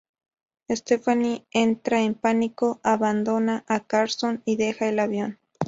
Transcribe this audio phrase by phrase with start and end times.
[0.67, 5.37] Stephanie entra en pánico, abandona a Carson y deja el avión.